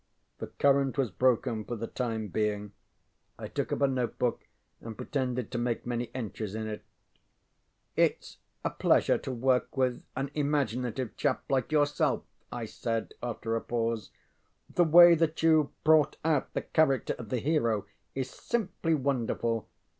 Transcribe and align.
ŌĆØ 0.01 0.39
The 0.39 0.47
current 0.47 0.97
was 0.97 1.11
broken 1.11 1.63
for 1.63 1.75
the 1.75 1.85
time 1.85 2.29
being. 2.29 2.71
I 3.37 3.47
took 3.47 3.71
up 3.71 3.81
a 3.81 3.87
notebook 3.87 4.47
and 4.79 4.97
pretended 4.97 5.51
to 5.51 5.59
make 5.59 5.85
many 5.85 6.09
entries 6.15 6.55
in 6.55 6.65
it. 6.65 6.83
ŌĆ£ItŌĆÖs 7.99 8.37
a 8.65 8.69
pleasure 8.71 9.17
to 9.19 9.31
work 9.31 9.77
with 9.77 10.03
an 10.15 10.31
imaginative 10.33 11.15
chap 11.17 11.43
like 11.51 11.71
yourself, 11.71 12.23
ŌĆØ 12.51 12.57
I 12.61 12.65
said 12.65 13.13
after 13.21 13.55
a 13.55 13.61
pause. 13.61 14.09
ŌĆ£The 14.73 14.89
way 14.89 15.13
that 15.13 15.35
youŌĆÖve 15.35 15.69
brought 15.83 16.17
out 16.25 16.51
the 16.53 16.61
character 16.63 17.13
of 17.19 17.29
the 17.29 17.37
hero 17.37 17.85
is 18.15 18.31
simply 18.31 18.95
wonderful. 18.95 19.69